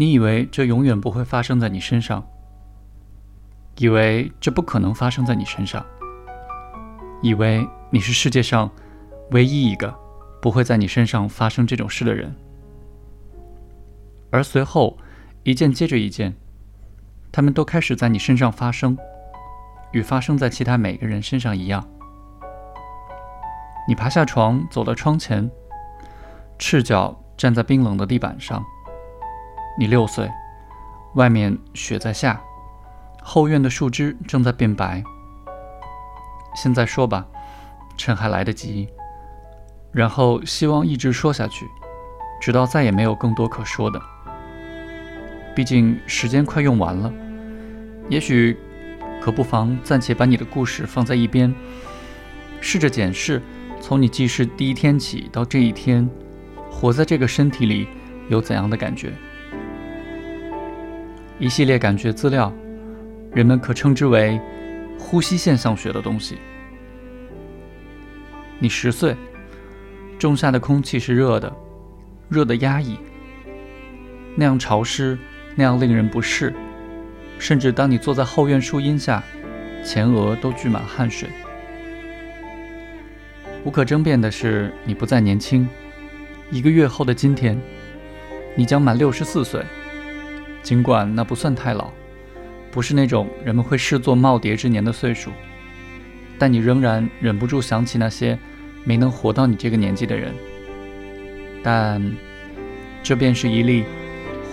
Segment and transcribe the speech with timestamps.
[0.00, 2.24] 你以为这永远不会发生在你身上，
[3.78, 5.84] 以为这不可能发生在你身上，
[7.20, 8.70] 以为你是世界上
[9.32, 9.92] 唯一一个
[10.40, 12.32] 不会在你身上发生这种事的人，
[14.30, 14.96] 而随后
[15.42, 16.32] 一件接着一件，
[17.32, 18.96] 他们都开始在你身上发生，
[19.90, 21.84] 与发生在其他每个人身上一样。
[23.88, 25.50] 你爬下床，走到窗前，
[26.56, 28.64] 赤脚站在冰冷的地板上。
[29.78, 30.28] 你六岁，
[31.14, 32.40] 外面雪在下，
[33.22, 35.04] 后院的树枝正在变白。
[36.56, 37.24] 现在说吧，
[37.96, 38.88] 趁还来得及。
[39.92, 41.64] 然后希望一直说下去，
[42.40, 44.02] 直到再也没有更多可说的。
[45.54, 47.12] 毕竟时间快用完了，
[48.08, 48.58] 也许
[49.20, 51.54] 可不妨暂且把你的故事放在一边，
[52.60, 53.40] 试着检视
[53.80, 56.10] 从你记事第一天起到这一天，
[56.68, 57.86] 活在这个身体里
[58.28, 59.12] 有怎样的感觉。
[61.40, 62.52] 一系列感觉资料，
[63.32, 64.40] 人们可称之为
[64.98, 66.36] 呼吸现象学的东西。
[68.58, 69.14] 你十岁，
[70.18, 71.54] 仲夏的空气是热的，
[72.28, 72.98] 热的压抑，
[74.34, 75.16] 那样潮湿，
[75.54, 76.52] 那样令人不适，
[77.38, 79.22] 甚至当你坐在后院树荫下，
[79.84, 81.28] 前额都聚满汗水。
[83.64, 85.68] 无可争辩的是，你不再年轻。
[86.50, 87.56] 一个月后的今天，
[88.56, 89.64] 你将满六十四岁。
[90.62, 91.90] 尽管那不算太老，
[92.70, 95.30] 不是那种人们会视作耄耋之年的岁数，
[96.38, 98.38] 但你仍然忍不住想起那些
[98.84, 100.34] 没能活到你这个年纪的人。
[101.62, 102.00] 但
[103.02, 103.84] 这便是一例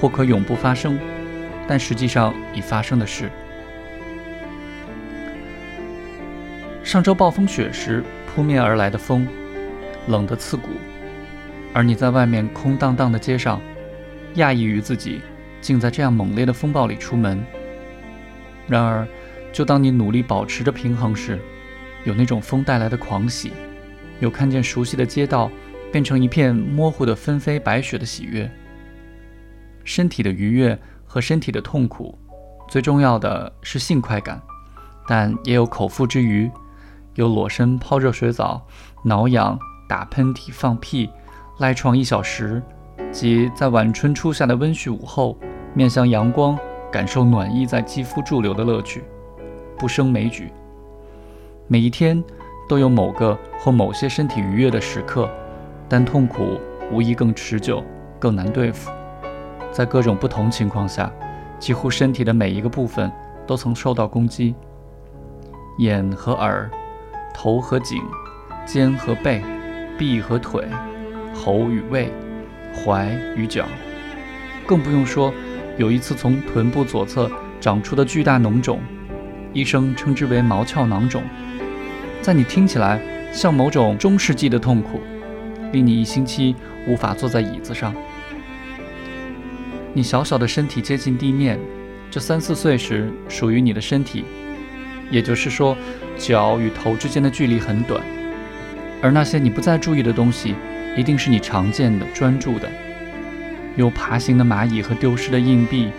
[0.00, 0.98] 或可永不发生，
[1.66, 3.30] 但实际上已发生的事。
[6.82, 9.26] 上周暴风雪时扑面而来的风，
[10.06, 10.68] 冷得刺骨，
[11.72, 13.60] 而你在外面空荡荡的街上，
[14.36, 15.20] 讶异于自己。
[15.64, 17.42] 竟在这样猛烈的风暴里出门。
[18.68, 19.08] 然而，
[19.50, 21.40] 就当你努力保持着平衡时，
[22.04, 23.50] 有那种风带来的狂喜，
[24.20, 25.50] 有看见熟悉的街道
[25.90, 28.50] 变成一片模糊的纷飞白雪的喜悦。
[29.84, 32.18] 身体的愉悦和身体的痛苦，
[32.68, 34.38] 最重要的是性快感，
[35.08, 36.50] 但也有口腹之余，
[37.14, 38.66] 有裸身泡热水澡、
[39.02, 39.58] 挠痒、
[39.88, 41.08] 打喷嚏、放屁、
[41.58, 42.62] 赖床一小时，
[43.10, 45.38] 及在晚春初夏的温煦午后。
[45.74, 46.56] 面向阳光，
[46.90, 49.02] 感受暖意在肌肤驻留的乐趣，
[49.76, 50.52] 不胜枚举。
[51.66, 52.22] 每一天
[52.68, 55.28] 都有某个或某些身体愉悦的时刻，
[55.88, 56.60] 但痛苦
[56.92, 57.82] 无疑更持久、
[58.20, 58.88] 更难对付。
[59.72, 61.12] 在各种不同情况下，
[61.58, 63.10] 几乎身体的每一个部分
[63.44, 64.54] 都曾受到攻击：
[65.78, 66.70] 眼和耳，
[67.34, 68.00] 头和颈，
[68.64, 69.42] 肩和背，
[69.98, 70.64] 臂和腿，
[71.34, 72.12] 喉与胃，
[72.76, 73.64] 踝与脚，
[74.68, 75.34] 更不用说。
[75.76, 77.30] 有一次，从臀部左侧
[77.60, 78.80] 长出的巨大脓肿，
[79.52, 81.22] 医生称之为毛鞘囊肿，
[82.22, 83.00] 在你听起来
[83.32, 85.00] 像某种中世纪的痛苦，
[85.72, 86.54] 令你一星期
[86.86, 87.94] 无法坐在椅子上。
[89.92, 91.58] 你小小的身体接近地面，
[92.10, 94.24] 这三四岁时属于你的身体，
[95.10, 95.76] 也就是说，
[96.16, 98.00] 脚与头之间的距离很短，
[99.02, 100.54] 而那些你不再注意的东西，
[100.96, 102.68] 一定是你常见的、专注的。
[103.76, 105.90] 有爬行的蚂蚁和丢失的硬币，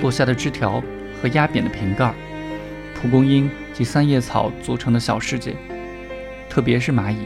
[0.00, 0.82] 落下的枝条
[1.20, 2.12] 和压扁的瓶盖，
[2.94, 5.54] 蒲公英及三叶草组成的小世界，
[6.48, 7.18] 特别是蚂蚁，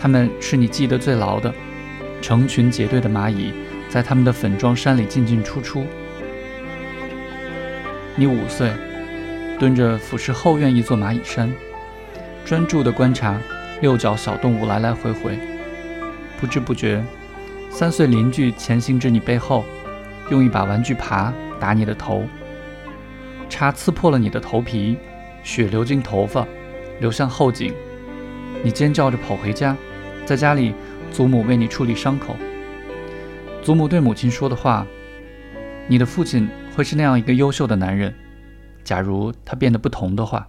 [0.00, 1.52] 它们是你记得最牢的。
[2.20, 3.52] 成群结队的蚂蚁
[3.88, 5.86] 在它们的粉状山里进进出出。
[8.16, 8.72] 你五岁，
[9.56, 11.52] 蹲着俯视后院一座蚂蚁山，
[12.44, 13.40] 专注地观察
[13.80, 15.38] 六角小动物来来回回，
[16.40, 17.00] 不知不觉。
[17.70, 19.64] 三岁邻居前行至你背后，
[20.30, 22.24] 用一把玩具耙打你的头，
[23.48, 24.98] 叉刺破了你的头皮，
[25.44, 26.46] 血流进头发，
[27.00, 27.72] 流向后颈。
[28.64, 29.76] 你尖叫着跑回家，
[30.26, 30.74] 在家里，
[31.12, 32.34] 祖母为你处理伤口。
[33.62, 34.84] 祖母对母亲说的话
[35.86, 38.12] ：“你的父亲会是那样一个优秀的男人，
[38.82, 40.44] 假如他变得不同的话。”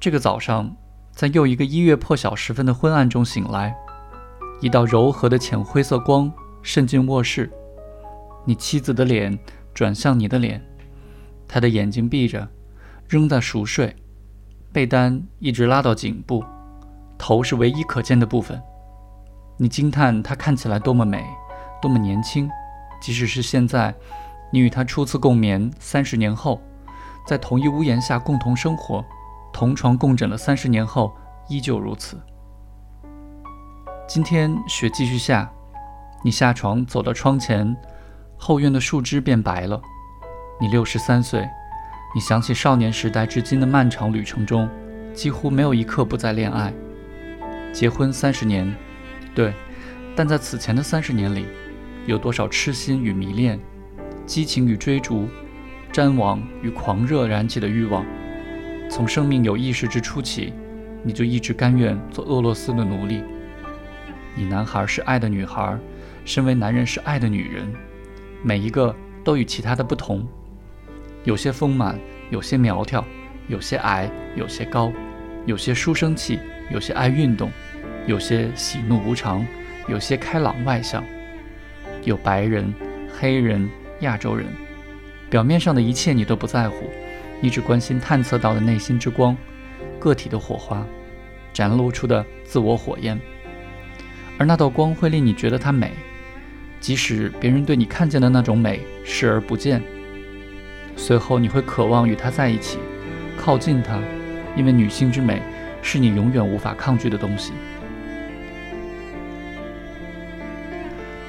[0.00, 0.74] 这个早上，
[1.12, 3.74] 在又一个一月破晓时分的昏暗中醒来。
[4.60, 6.32] 一道柔和的浅灰色光
[6.62, 7.48] 渗进卧室，
[8.44, 9.38] 你妻子的脸
[9.72, 10.60] 转向你的脸，
[11.46, 12.48] 她的眼睛闭着，
[13.08, 13.94] 仍在熟睡，
[14.72, 16.44] 被单一直拉到颈部，
[17.16, 18.60] 头是唯一可见的部分。
[19.56, 21.24] 你惊叹她看起来多么美，
[21.80, 22.50] 多么年轻，
[23.00, 23.94] 即使是现在，
[24.52, 26.60] 你与她初次共眠三十年后，
[27.24, 29.04] 在同一屋檐下共同生活，
[29.52, 31.14] 同床共枕了三十年后，
[31.48, 32.20] 依旧如此。
[34.08, 35.52] 今天雪继续下，
[36.24, 37.76] 你下床走到窗前，
[38.38, 39.78] 后院的树枝变白了。
[40.58, 41.46] 你六十三岁，
[42.14, 44.66] 你想起少年时代至今的漫长旅程中，
[45.12, 46.72] 几乎没有一刻不在恋爱。
[47.70, 48.74] 结婚三十年，
[49.34, 49.52] 对，
[50.16, 51.44] 但在此前的三十年里，
[52.06, 53.60] 有多少痴心与迷恋，
[54.24, 55.28] 激情与追逐，
[55.92, 58.06] 瞻往与狂热燃起的欲望？
[58.88, 60.54] 从生命有意识之初起，
[61.02, 63.22] 你就一直甘愿做俄罗斯的奴隶。
[64.38, 65.76] 你男孩是爱的女孩，
[66.24, 67.66] 身为男人是爱的女人，
[68.40, 68.94] 每一个
[69.24, 70.24] 都与其他的不同，
[71.24, 71.98] 有些丰满，
[72.30, 73.04] 有些苗条，
[73.48, 74.92] 有些矮，有些高，
[75.44, 76.38] 有些书生气，
[76.70, 77.50] 有些爱运动，
[78.06, 79.44] 有些喜怒无常，
[79.88, 81.02] 有些开朗外向，
[82.04, 82.72] 有白人、
[83.18, 83.68] 黑人、
[84.02, 84.46] 亚洲人，
[85.28, 86.88] 表面上的一切你都不在乎。
[87.40, 89.36] 你只关心探测到的内心之光，
[89.98, 90.86] 个体的火花，
[91.52, 93.20] 展露出的自我火焰，
[94.38, 95.92] 而那道光会令你觉得它美，
[96.80, 99.82] 即使别人对你看见的那种美视而不见。
[100.96, 102.78] 随后你会渴望与它在一起，
[103.36, 104.00] 靠近它，
[104.56, 105.42] 因为女性之美
[105.82, 107.52] 是你永远无法抗拒的东西。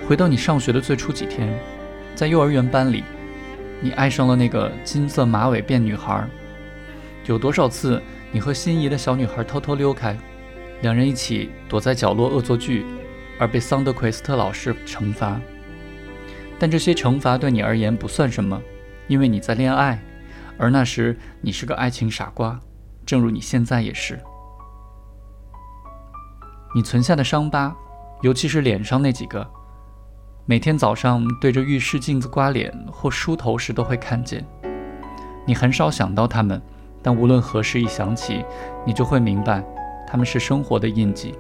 [0.08, 1.50] 回到你上学的最初几天，
[2.16, 3.04] 在幼儿园班里。
[3.82, 6.28] 你爱上了那个金色马尾辫女孩，
[7.26, 10.18] 有多少次你和心仪的小女孩偷偷溜开，
[10.82, 12.84] 两人一起躲在角落恶作剧，
[13.40, 15.40] 而被桑德奎斯特老师惩罚？
[16.60, 18.62] 但这些惩罚对你而言不算什么，
[19.08, 19.98] 因为你在恋爱，
[20.58, 22.60] 而那时你是个爱情傻瓜，
[23.06, 24.20] 正如你现在也是。
[26.76, 27.74] 你存下的伤疤，
[28.22, 29.50] 尤其是脸上那几个。
[30.46, 34.46] 每天早上对着浴室镜子刮脸或梳头时都会看见。
[35.46, 36.62] 你很少想到他们，
[37.02, 38.44] 但无论何时一想起，
[38.86, 39.64] 你就会明白，
[40.06, 41.36] 他们是生活的印记。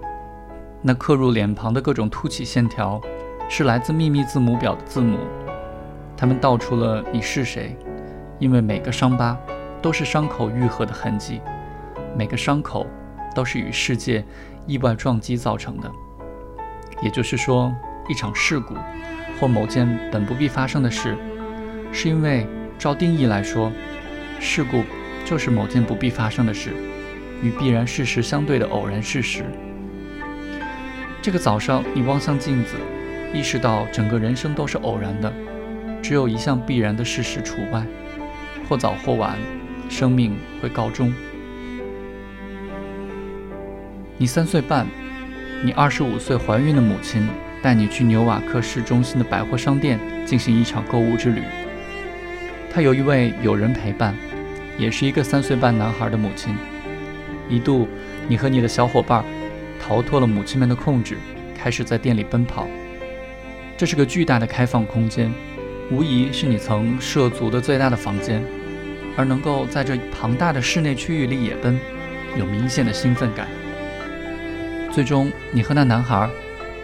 [0.81, 3.02] 那刻入脸庞的各种凸起线条，
[3.50, 5.20] 是来自秘密字母表的字母。
[6.16, 7.78] 它们道出了你是谁，
[8.40, 9.38] 因为每个伤疤
[9.81, 11.42] 都是伤口愈合的痕迹，
[12.18, 12.88] 每个伤口
[13.36, 14.24] 都是与世界
[14.66, 15.92] 意外撞击造成的。
[17.02, 17.74] 也就是说。
[18.08, 18.74] 一场事故，
[19.40, 21.16] 或某件本不必发生的事，
[21.92, 22.44] 是因为
[22.80, 23.72] 照定义来说，
[24.40, 24.81] 事故
[25.24, 26.74] 就是某件不必发生的事，
[27.44, 29.46] 与必然事实相对的偶然事实。
[31.30, 32.74] 这个早上，你望向镜子，
[33.31, 35.31] 意识到整个人生都是偶然的，
[36.02, 37.86] 只有一项必然的事实除外，
[38.68, 39.38] 或早或晚，
[39.90, 41.14] 生命会告终。
[44.18, 44.88] 你三岁半，
[45.64, 47.28] 你二十五岁怀孕的母亲。
[47.62, 51.44] 带你去纽瓦克市中心的百货商店进行一场购物之旅。
[52.74, 54.16] 她有一位友人陪伴，
[54.80, 56.56] 也是一个三岁半男孩的母亲。
[57.48, 57.88] 一度，
[58.28, 59.24] 你和你的小伙伴
[59.90, 61.18] 逃脱了母亲们的控制，
[61.58, 62.68] 开始在店里奔跑。
[63.76, 65.34] 这是个巨大的开放空间，
[65.90, 68.40] 无疑是你曾涉足的最大的房间。
[69.18, 71.80] 而能够在这庞大的室内区域里野奔，
[72.38, 73.48] 有明显的兴奋感。
[74.92, 76.30] 最终，你和那男孩。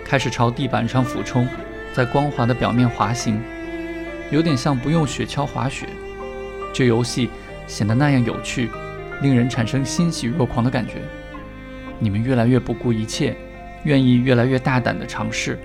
[0.04, 1.48] 开始朝地板上俯冲，
[1.94, 3.40] 在光滑的表面滑行，
[4.32, 5.88] 有点像不用雪橇滑雪。
[6.74, 7.30] 这游戏
[7.68, 8.68] 显得那样有趣，
[9.22, 10.96] 令人产生欣喜若狂的感觉。
[12.00, 13.36] 你们越来越不顾一切，
[13.84, 15.60] 愿意越来越大胆地尝试。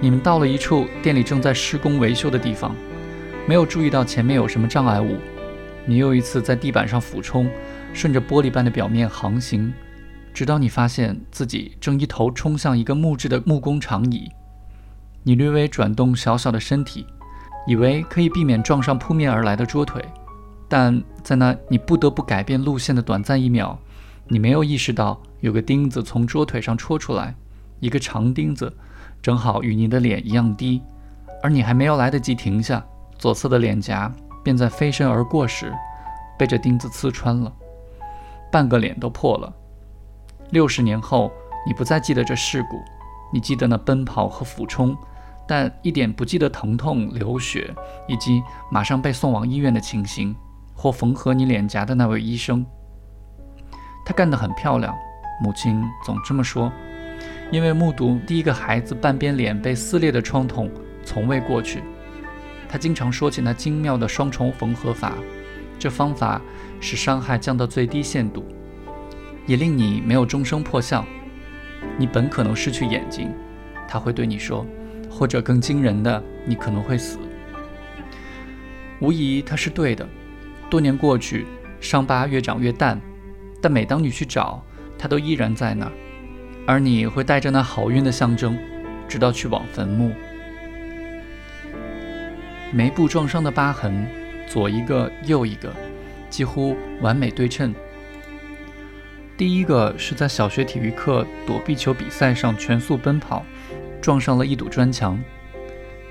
[0.00, 2.74] 你们到了一处店里正在施工维修的地方，
[3.46, 5.16] 没有注意到前面有什么障碍物。
[5.84, 7.50] 你又一次在地板上俯冲，
[7.92, 9.72] 顺着玻璃般的表面航行。
[10.34, 14.30] 直到你发现自己正一头冲向一个木质的木工长椅，
[15.24, 17.04] 你略微转动小小的身体，
[17.66, 20.04] 以为可以避免撞上扑面而来的桌腿，
[20.68, 23.76] 但在那你不得不改变路线的短暂一秒，
[24.28, 27.34] 你没有意识到有个钉子从桌腿上戳出来，
[27.80, 28.70] 一个长钉子，
[29.22, 30.82] 正好与你的脸一样低，
[31.42, 32.84] 而你还没有来得及停下，
[33.18, 34.12] 左侧的脸颊
[34.44, 35.72] 便在飞身而过时
[36.38, 37.50] 被这钉子刺穿了，
[38.52, 39.50] 半个脸都破了。
[40.50, 41.32] 六十年后，
[41.66, 42.82] 你不再记得这事故，
[43.32, 44.94] 你记得那奔跑和俯冲，
[45.46, 47.74] 但一点不记得疼痛、流血
[48.06, 50.36] 以及马上被送往医院的情形，
[50.74, 52.64] 或缝合你脸颊的那位医生。
[54.08, 54.96] 他干得很漂亮，
[55.38, 56.72] 母亲总这么说，
[57.50, 60.70] 因为目睹第一个孩子半边脸被撕裂的创痛
[61.04, 61.82] 从未过去。
[62.70, 65.12] 他经常说起那精妙的双重缝合法，
[65.78, 66.40] 这方法
[66.80, 68.42] 使伤害降到最低限度。
[69.44, 71.04] 也令你没有终生破相，
[71.98, 73.30] 你本可能失去眼睛，
[73.86, 74.64] 他会对你说，
[75.10, 77.18] 或者更惊人的，你可能会死。
[79.00, 80.08] 无疑他是对的。
[80.70, 81.46] 多年过去，
[81.78, 82.98] 伤疤越长越淡，
[83.60, 84.62] 但每当你去找，
[84.98, 85.92] 它都依然在那儿，
[86.66, 88.58] 而你会带着那好运的象征，
[89.08, 90.12] 直到去往坟墓。
[92.70, 94.06] 眉部撞伤的疤痕，
[94.46, 95.72] 左一个右一个，
[96.28, 97.74] 几乎完美对称。
[99.36, 103.44] 第一个是在小学体育课躲避球比赛上全速奔跑，
[104.02, 105.16] 撞上了一堵砖墙；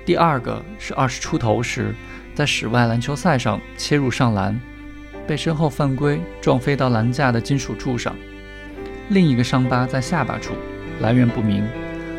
[0.04, 1.94] 第二个是二十出头时
[2.34, 4.58] 在室外篮球赛上切入上篮，
[5.28, 8.14] 被身后犯规撞飞到栏架的金属柱上；
[9.10, 10.54] 另一个伤疤在下巴处，
[11.00, 11.62] 来源不明，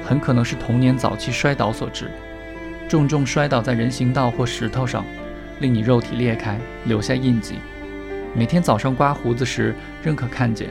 [0.06, 2.12] 很可能是童年早期摔倒所致，
[2.88, 5.04] 重重摔倒在人行道或石头上，
[5.60, 7.56] 令你肉体裂开，留下印记。
[8.36, 9.74] 每天早上刮胡子时
[10.04, 10.70] 仍可看见。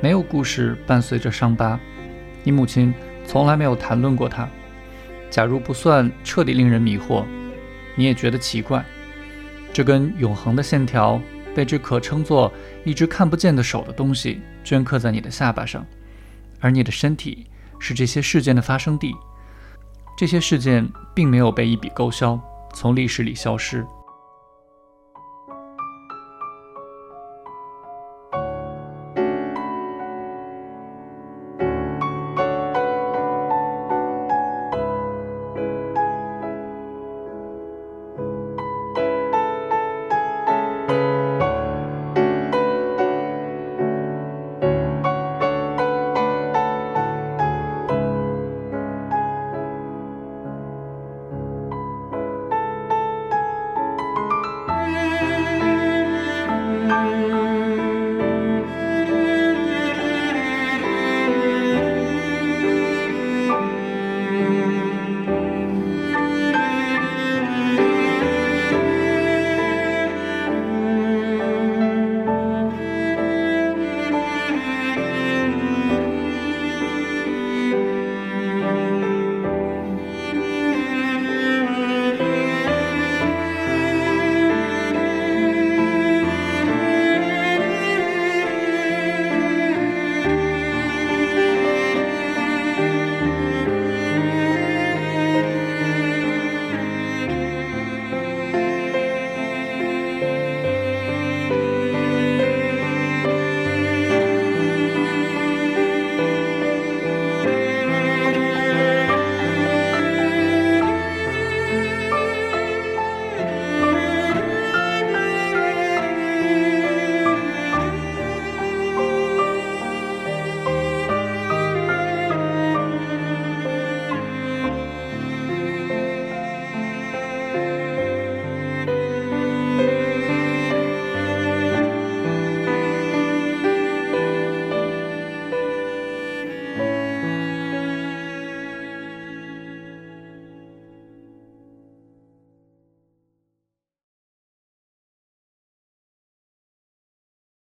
[0.00, 1.78] 没有故事伴随着伤疤，
[2.42, 2.94] 你母亲
[3.26, 4.48] 从来没有谈论过它。
[5.28, 7.24] 假如不算彻底令人迷惑，
[7.94, 8.82] 你也觉得奇怪。
[9.72, 11.20] 这根永恒的线条
[11.54, 12.52] 被这可称作
[12.84, 15.86] 一只看不见的手的东西镌刻在你的下巴上，
[16.60, 17.46] 而你的身体
[17.78, 19.14] 是这些事件的发生地。
[20.16, 22.38] 这些事件并没有被一笔勾销，
[22.74, 23.84] 从历史里消失。